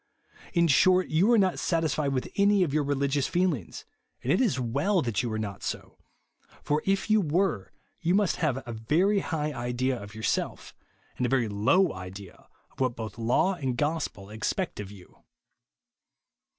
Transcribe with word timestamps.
In 0.53 0.67
short, 0.67 1.09
you 1.09 1.31
are 1.31 1.37
not 1.37 1.59
satisfied 1.59 2.09
^vith 2.09 2.31
any 2.35 2.63
of 2.63 2.73
your 2.73 2.83
rehgious 2.83 3.29
feehngs; 3.29 3.83
and 4.23 4.31
it 4.33 4.41
is 4.41 4.57
weU 4.57 5.03
that 5.05 5.21
you 5.21 5.31
are 5.31 5.37
not 5.37 5.61
so; 5.61 5.99
for, 6.63 6.81
if 6.85 7.07
you 7.11 7.21
were, 7.21 7.71
you 7.99 8.15
must 8.15 8.37
have 8.37 8.63
a 8.67 8.73
very 8.73 9.19
high 9.19 9.53
idea 9.53 10.01
of 10.01 10.15
yourself, 10.15 10.73
and 11.17 11.27
a 11.27 11.29
very 11.29 11.47
low 11.47 11.93
idea 11.93 12.47
of 12.71 12.79
what 12.79 12.95
both 12.95 13.19
law 13.19 13.53
and 13.53 13.77
gospel 13.77 14.31
expect 14.31 14.79
of 14.79 14.89
you. 14.89 15.19